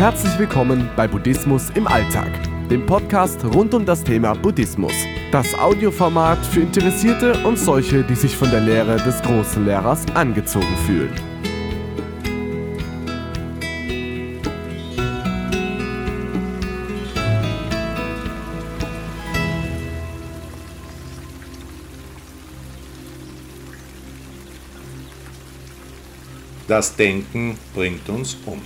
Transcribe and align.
Herzlich 0.00 0.38
willkommen 0.38 0.88
bei 0.96 1.06
Buddhismus 1.06 1.68
im 1.74 1.86
Alltag, 1.86 2.30
dem 2.70 2.86
Podcast 2.86 3.44
rund 3.44 3.74
um 3.74 3.84
das 3.84 4.02
Thema 4.02 4.32
Buddhismus. 4.32 4.94
Das 5.30 5.54
Audioformat 5.54 6.38
für 6.46 6.60
Interessierte 6.60 7.34
und 7.46 7.58
solche, 7.58 8.02
die 8.02 8.14
sich 8.14 8.34
von 8.34 8.50
der 8.50 8.60
Lehre 8.60 8.96
des 8.96 9.20
großen 9.20 9.62
Lehrers 9.66 10.06
angezogen 10.14 10.74
fühlen. 10.86 11.12
Das 26.66 26.96
Denken 26.96 27.58
bringt 27.74 28.08
uns 28.08 28.38
um. 28.46 28.62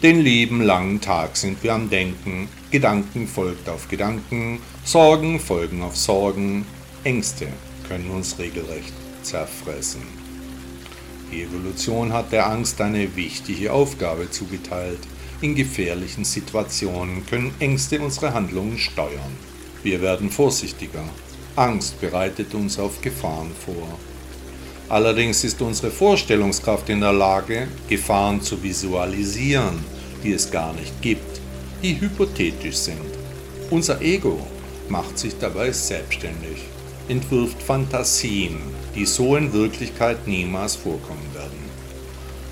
Den 0.00 0.20
lieben 0.20 0.62
langen 0.62 1.00
Tag 1.00 1.36
sind 1.36 1.60
wir 1.64 1.74
am 1.74 1.90
Denken, 1.90 2.48
Gedanken 2.70 3.26
folgt 3.26 3.68
auf 3.68 3.88
Gedanken, 3.88 4.60
Sorgen 4.84 5.40
folgen 5.40 5.82
auf 5.82 5.96
Sorgen, 5.96 6.64
Ängste 7.02 7.48
können 7.88 8.08
uns 8.10 8.38
regelrecht 8.38 8.92
zerfressen. 9.22 10.02
Die 11.32 11.42
Evolution 11.42 12.12
hat 12.12 12.30
der 12.30 12.48
Angst 12.48 12.80
eine 12.80 13.16
wichtige 13.16 13.72
Aufgabe 13.72 14.30
zugeteilt. 14.30 15.00
In 15.40 15.56
gefährlichen 15.56 16.24
Situationen 16.24 17.26
können 17.26 17.52
Ängste 17.58 18.00
unsere 18.00 18.32
Handlungen 18.32 18.78
steuern. 18.78 19.36
Wir 19.82 20.00
werden 20.00 20.30
vorsichtiger. 20.30 21.02
Angst 21.56 22.00
bereitet 22.00 22.54
uns 22.54 22.78
auf 22.78 23.00
Gefahren 23.00 23.50
vor. 23.64 23.98
Allerdings 24.90 25.44
ist 25.44 25.60
unsere 25.60 25.90
Vorstellungskraft 25.90 26.88
in 26.88 27.00
der 27.00 27.12
Lage, 27.12 27.68
Gefahren 27.88 28.40
zu 28.40 28.62
visualisieren, 28.62 29.84
die 30.22 30.32
es 30.32 30.50
gar 30.50 30.72
nicht 30.72 31.02
gibt, 31.02 31.40
die 31.82 32.00
hypothetisch 32.00 32.76
sind. 32.76 33.18
Unser 33.68 34.00
Ego 34.00 34.40
macht 34.88 35.18
sich 35.18 35.36
dabei 35.38 35.72
selbstständig, 35.72 36.62
entwirft 37.06 37.62
Fantasien, 37.62 38.56
die 38.94 39.04
so 39.04 39.36
in 39.36 39.52
Wirklichkeit 39.52 40.26
niemals 40.26 40.74
vorkommen 40.74 41.34
werden. 41.34 41.68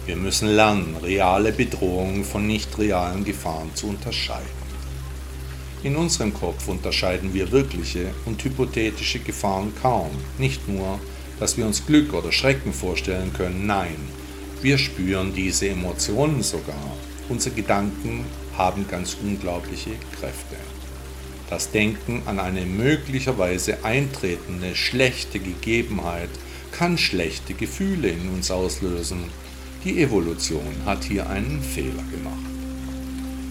Wir 0.05 0.16
müssen 0.16 0.48
lernen, 0.48 0.94
reale 1.02 1.52
Bedrohungen 1.52 2.22
von 2.22 2.46
nicht 2.46 2.78
realen 2.78 3.24
Gefahren 3.24 3.70
zu 3.74 3.89
unterscheiden. 3.89 4.66
In 5.83 5.96
unserem 5.96 6.34
Kopf 6.34 6.68
unterscheiden 6.68 7.33
wir 7.33 7.50
wirkliche 7.50 8.11
und 8.27 8.44
hypothetische 8.44 9.20
Gefahren 9.20 9.72
kaum, 9.80 10.11
nicht 10.39 10.68
nur, 10.68 11.00
dass 11.39 11.56
wir 11.56 11.67
uns 11.67 11.87
Glück 11.87 12.12
oder 12.15 12.33
Schrecken 12.33 12.73
vorstellen 12.73 13.33
können. 13.33 13.67
Nein, 13.67 13.97
wir 14.62 14.79
spüren 14.79 15.34
diese 15.34 15.69
Emotionen 15.69 16.42
sogar. 16.42 16.97
Unsere 17.29 17.55
Gedanken 17.55 18.25
haben 18.56 18.87
ganz 18.89 19.17
unglaubliche 19.23 19.92
Kräfte. 20.19 20.57
Das 21.51 21.70
Denken 21.70 22.23
an 22.27 22.41
eine 22.41 22.62
möglicherweise 22.62 23.84
eintretende 23.84 24.75
schlechte 24.75 25.39
Gegebenheit 25.39 26.31
kann 26.73 26.98
schlechte 26.98 27.55
Gefühle 27.55 28.09
in 28.09 28.29
uns 28.31 28.51
auslösen. 28.51 29.25
Die 29.84 30.03
Evolution 30.03 30.75
hat 30.84 31.05
hier 31.05 31.29
einen 31.31 31.62
Fehler 31.62 32.03
gemacht. 32.11 32.57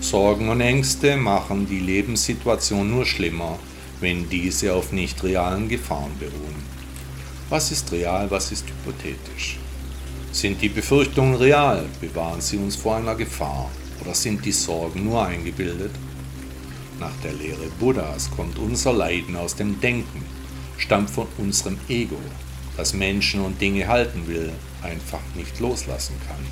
Sorgen 0.02 0.50
und 0.50 0.62
Ängste 0.62 1.18
machen 1.18 1.68
die 1.68 1.80
Lebenssituation 1.80 2.92
nur 2.92 3.06
schlimmer, 3.06 3.58
wenn 4.02 4.30
diese 4.30 4.74
auf 4.74 4.92
nicht 4.92 5.24
realen 5.24 5.70
Gefahren 5.70 6.12
beruhen. 6.20 6.75
Was 7.48 7.70
ist 7.70 7.92
real, 7.92 8.30
was 8.32 8.52
ist 8.52 8.66
hypothetisch? 8.68 9.60
Sind 10.32 10.60
die 10.64 10.70
Befürchtungen 10.70 11.36
real? 11.36 11.86
Bewahren 12.02 12.42
sie 12.42 12.58
uns 12.58 12.76
vor 12.76 12.96
einer 12.96 13.14
Gefahr? 13.14 13.70
Oder 14.02 14.16
sind 14.16 14.44
die 14.44 14.52
Sorgen 14.52 15.04
nur 15.04 15.24
eingebildet? 15.24 15.92
Nach 17.00 17.16
der 17.24 17.34
Lehre 17.34 17.68
Buddhas 17.80 18.32
kommt 18.36 18.58
unser 18.58 18.94
Leiden 18.94 19.36
aus 19.36 19.56
dem 19.56 19.80
Denken, 19.80 20.26
stammt 20.78 21.12
von 21.12 21.28
unserem 21.38 21.78
Ego, 21.88 22.18
das 22.78 22.94
Menschen 22.94 23.42
und 23.42 23.62
Dinge 23.62 23.88
halten 23.88 24.26
will, 24.26 24.52
einfach 24.82 25.22
nicht 25.36 25.60
loslassen 25.60 26.16
kann. 26.28 26.44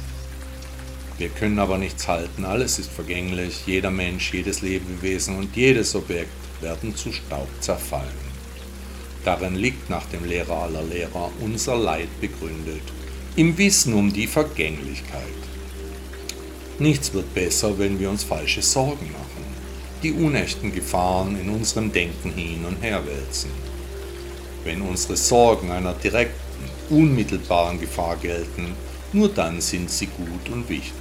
Wir 1.18 1.30
können 1.30 1.58
aber 1.58 1.80
nichts 1.80 2.08
halten, 2.08 2.46
alles 2.46 2.78
ist 2.78 2.92
vergänglich, 2.92 3.64
jeder 3.66 3.90
Mensch, 3.90 4.32
jedes 4.32 4.62
Lebewesen 4.62 5.40
und 5.40 5.56
jedes 5.56 5.96
Objekt 5.96 6.62
werden 6.62 6.96
zu 6.96 7.12
Staub 7.12 7.48
zerfallen. 7.62 8.33
Darin 9.26 9.56
liegt 9.56 9.90
nach 9.90 10.06
dem 10.08 10.26
Lehrer 10.26 10.64
aller 10.64 10.84
Lehrer 10.84 11.32
unser 11.40 11.78
Leid 11.78 12.10
begründet, 12.20 12.82
im 13.36 13.58
Wissen 13.58 13.94
um 13.94 14.12
die 14.12 14.28
Vergänglichkeit. 14.28 15.24
Nichts 16.80 17.14
wird 17.14 17.34
besser, 17.34 17.80
wenn 17.80 18.00
wir 18.00 18.10
uns 18.10 18.24
falsche 18.24 18.62
Sorgen 18.62 19.12
machen, 19.12 19.46
die 20.04 20.12
unechten 20.12 20.74
Gefahren 20.74 21.40
in 21.40 21.50
unserem 21.50 21.92
Denken 21.92 22.32
hin 22.32 22.66
und 22.68 22.82
her 22.82 23.02
wälzen. 23.06 23.50
Wenn 24.66 24.82
unsere 24.82 25.16
Sorgen 25.16 25.72
einer 25.72 25.94
direkten, 25.94 26.42
unmittelbaren 26.90 27.80
Gefahr 27.80 28.18
gelten, 28.18 28.74
nur 29.14 29.30
dann 29.30 29.62
sind 29.62 29.90
sie 29.90 30.08
gut 30.08 30.50
und 30.52 30.68
wichtig. 30.68 30.94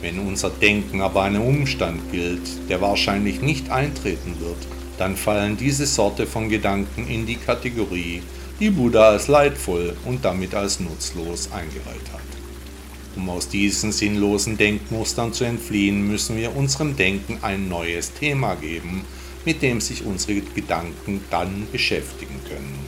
Wenn 0.00 0.18
unser 0.18 0.50
Denken 0.50 1.00
aber 1.00 1.22
einem 1.22 1.42
Umstand 1.42 2.12
gilt, 2.12 2.68
der 2.68 2.80
wahrscheinlich 2.80 3.40
nicht 3.40 3.70
eintreten 3.70 4.36
wird, 4.40 4.66
dann 5.02 5.16
fallen 5.16 5.56
diese 5.56 5.84
Sorte 5.84 6.28
von 6.28 6.48
Gedanken 6.48 7.08
in 7.08 7.26
die 7.26 7.34
Kategorie, 7.34 8.22
die 8.60 8.70
Buddha 8.70 9.08
als 9.08 9.26
leidvoll 9.26 9.96
und 10.04 10.24
damit 10.24 10.54
als 10.54 10.78
nutzlos 10.78 11.50
eingereiht 11.50 12.12
hat. 12.12 12.20
Um 13.16 13.28
aus 13.28 13.48
diesen 13.48 13.90
sinnlosen 13.90 14.56
Denkmustern 14.56 15.32
zu 15.32 15.42
entfliehen, 15.42 16.06
müssen 16.06 16.36
wir 16.36 16.54
unserem 16.54 16.94
Denken 16.94 17.38
ein 17.42 17.68
neues 17.68 18.12
Thema 18.14 18.54
geben, 18.54 19.04
mit 19.44 19.60
dem 19.60 19.80
sich 19.80 20.04
unsere 20.04 20.40
Gedanken 20.40 21.20
dann 21.30 21.66
beschäftigen 21.72 22.38
können. 22.48 22.78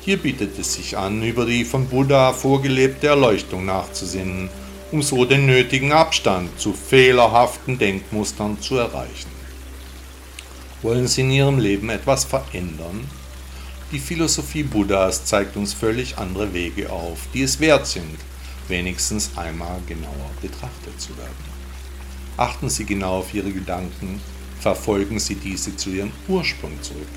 Hier 0.00 0.16
bietet 0.16 0.58
es 0.58 0.74
sich 0.74 0.98
an, 0.98 1.22
über 1.22 1.46
die 1.46 1.64
von 1.64 1.86
Buddha 1.86 2.32
vorgelebte 2.32 3.06
Erleuchtung 3.06 3.64
nachzusinnen, 3.64 4.50
um 4.90 5.02
so 5.02 5.24
den 5.24 5.46
nötigen 5.46 5.92
Abstand 5.92 6.58
zu 6.58 6.72
fehlerhaften 6.72 7.78
Denkmustern 7.78 8.60
zu 8.60 8.74
erreichen. 8.74 9.33
Wollen 10.84 11.08
Sie 11.08 11.22
in 11.22 11.30
Ihrem 11.30 11.58
Leben 11.58 11.88
etwas 11.88 12.26
verändern? 12.26 13.08
Die 13.90 13.98
Philosophie 13.98 14.64
Buddhas 14.64 15.24
zeigt 15.24 15.56
uns 15.56 15.72
völlig 15.72 16.18
andere 16.18 16.52
Wege 16.52 16.92
auf, 16.92 17.20
die 17.32 17.40
es 17.40 17.58
wert 17.58 17.86
sind, 17.86 18.18
wenigstens 18.68 19.30
einmal 19.34 19.80
genauer 19.88 20.30
betrachtet 20.42 21.00
zu 21.00 21.16
werden. 21.16 21.44
Achten 22.36 22.68
Sie 22.68 22.84
genau 22.84 23.20
auf 23.20 23.32
Ihre 23.32 23.50
Gedanken, 23.50 24.20
verfolgen 24.60 25.18
Sie 25.18 25.36
diese 25.36 25.74
zu 25.74 25.88
ihrem 25.88 26.12
Ursprung 26.28 26.72
zurück. 26.82 27.08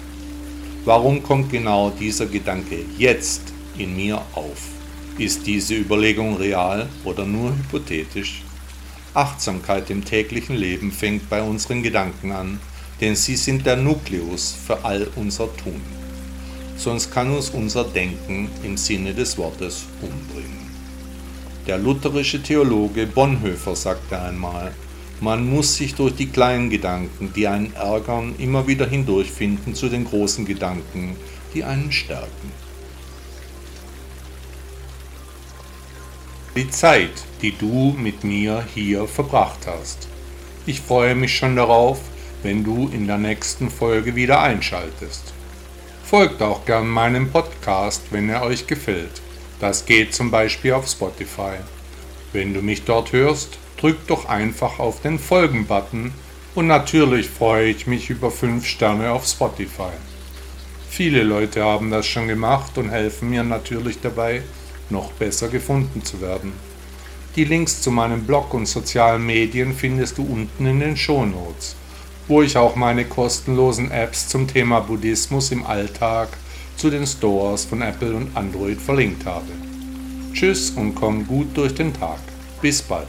Warum 0.86 1.22
kommt 1.22 1.52
genau 1.52 1.90
dieser 1.90 2.28
Gedanke 2.28 2.86
jetzt 2.98 3.42
in 3.78 3.98
mir 3.98 4.22
auf? 4.34 4.62
Ist 5.18 5.46
diese 5.46 5.76
Überlegung 5.76 6.38
real 6.38 6.88
oder 7.04 7.26
nur 7.26 7.50
hypothetisch? 7.50 8.44
Achtsamkeit 9.14 9.90
im 9.90 10.06
täglichen 10.06 10.56
Leben 10.56 10.90
fängt 10.90 11.30
bei 11.30 11.42
unseren 11.42 11.84
Gedanken 11.84 12.32
an 12.32 12.62
denn 13.02 13.16
sie 13.16 13.36
sind 13.36 13.66
der 13.66 13.76
Nukleus 13.76 14.56
für 14.66 14.84
all 14.84 15.08
unser 15.16 15.56
Tun. 15.58 15.82
Sonst 16.78 17.12
kann 17.12 17.32
uns 17.32 17.50
unser 17.50 17.84
Denken 17.84 18.50
im 18.64 18.78
Sinne 18.78 19.14
des 19.14 19.38
Wortes 19.38 19.86
umbringen. 20.02 20.68
Der 21.66 21.78
lutherische 21.78 22.42
Theologe 22.42 23.08
Bonhoeffer 23.08 23.76
sagte 23.76 24.20
einmal, 24.20 24.74
man 25.20 25.50
muss 25.50 25.76
sich 25.76 25.96
durch 25.96 26.16
die 26.16 26.28
kleinen 26.28 26.70
Gedanken, 26.70 27.34
die 27.36 27.48
einen 27.48 27.74
ärgern, 27.74 28.36
immer 28.38 28.68
wieder 28.68 28.88
hindurchfinden 28.88 29.74
zu 29.74 29.90
den 29.90 30.06
großen 30.06 30.46
Gedanken, 30.46 31.16
die 31.54 31.64
einen 31.64 31.92
stärken. 31.92 32.52
Die 36.56 36.70
Zeit, 36.70 37.12
die 37.42 37.52
du 37.52 37.96
mit 37.98 38.24
mir 38.24 38.64
hier 38.74 39.08
verbracht 39.08 39.66
hast. 39.66 40.08
Ich 40.66 40.82
freue 40.82 41.16
mich 41.16 41.36
schon 41.36 41.56
darauf, 41.56 42.00
wenn 42.44 42.64
du 42.64 42.90
in 42.90 43.08
der 43.08 43.18
nächsten 43.18 43.70
Folge 43.70 44.16
wieder 44.16 44.42
einschaltest. 44.42 45.34
Folgt 46.04 46.42
auch 46.42 46.66
gern 46.66 46.88
meinem 46.88 47.32
Podcast, 47.32 48.04
wenn 48.12 48.30
er 48.30 48.44
euch 48.44 48.68
gefällt. 48.68 49.22
Das 49.60 49.86
geht 49.86 50.14
zum 50.14 50.32
Beispiel 50.32 50.74
auf 50.74 50.88
Spotify. 50.88 51.56
Wenn 52.32 52.54
du 52.54 52.62
mich 52.62 52.84
dort 52.84 53.12
hörst, 53.12 53.58
drück 53.78 54.06
doch 54.08 54.26
einfach 54.26 54.80
auf 54.80 55.02
den 55.02 55.20
Folgen-Button 55.20 56.14
und 56.56 56.68
natürlich 56.68 57.28
freue 57.30 57.70
ich 57.70 57.88
mich 57.88 58.10
über 58.10 58.32
5 58.32 58.66
Sterne 58.66 59.12
auf 59.12 59.26
Spotify. 59.26 59.92
Viele 60.90 61.24
Leute 61.24 61.64
haben 61.64 61.92
das 61.92 62.08
schon 62.08 62.28
gemacht 62.28 62.78
und 62.78 62.90
helfen 62.90 63.30
mir 63.30 63.44
natürlich 63.44 64.00
dabei, 64.02 64.44
noch 64.90 65.12
besser 65.14 65.50
gefunden 65.50 66.04
zu 66.04 66.22
werden. 66.22 66.54
Die 67.36 67.44
Links 67.44 67.82
zu 67.82 67.92
meinem 67.92 68.24
Blog 68.24 68.54
und 68.54 68.66
sozialen 68.68 69.26
Medien 69.26 69.76
findest 69.76 70.18
du 70.18 70.24
unten 70.24 70.66
in 70.66 70.80
den 70.80 70.98
Show 70.98 71.26
Notes 71.26 71.76
wo 72.28 72.42
ich 72.42 72.58
auch 72.58 72.76
meine 72.76 73.06
kostenlosen 73.06 73.92
Apps 73.92 74.28
zum 74.28 74.48
Thema 74.48 74.82
Buddhismus 74.82 75.52
im 75.52 75.66
Alltag 75.66 76.30
zu 76.76 76.90
den 76.90 77.08
Stores 77.08 77.66
von 77.66 77.82
Apple 77.82 78.16
und 78.16 78.36
Android 78.36 78.80
verlinkt 78.80 79.26
habe. 79.26 79.48
Tschüss 80.34 80.72
und 80.72 80.96
komm 80.96 81.26
gut 81.26 81.56
durch 81.56 81.74
den 81.74 81.94
Tag. 81.94 82.20
Bis 82.62 82.82
bald. 82.82 83.08